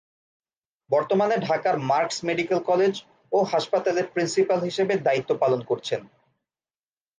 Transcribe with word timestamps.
বর্তমানে 0.89 1.35
ঢাকার 1.37 1.75
Marks 1.81 2.17
medical 2.23 2.59
college 2.61 2.93
ও 3.31 3.37
হাসপাতালের 3.43 4.05
প্রিন্সিপাল 4.13 4.59
হিসেবে 4.59 4.93
দায়িত্ব 4.97 5.31
পালন 5.37 5.61
করছেন। 5.63 6.01